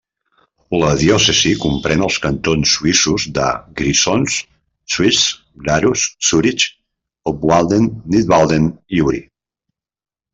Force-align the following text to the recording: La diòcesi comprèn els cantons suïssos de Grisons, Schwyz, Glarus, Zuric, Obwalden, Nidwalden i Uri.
La 0.83 0.87
diòcesi 0.99 1.49
comprèn 1.65 2.05
els 2.05 2.15
cantons 2.23 2.71
suïssos 2.77 3.25
de 3.35 3.49
Grisons, 3.81 4.37
Schwyz, 4.93 5.19
Glarus, 5.67 6.07
Zuric, 6.29 6.65
Obwalden, 7.33 7.89
Nidwalden 8.15 8.65
i 9.01 9.05
Uri. 9.11 9.21